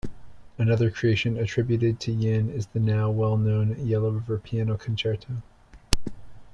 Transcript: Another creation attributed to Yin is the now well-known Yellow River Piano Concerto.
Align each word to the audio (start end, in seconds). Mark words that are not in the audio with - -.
Another 0.57 0.89
creation 0.89 1.37
attributed 1.37 1.99
to 1.99 2.11
Yin 2.11 2.49
is 2.49 2.65
the 2.65 2.79
now 2.79 3.11
well-known 3.11 3.75
Yellow 3.85 4.09
River 4.09 4.39
Piano 4.39 4.75
Concerto. 4.75 5.43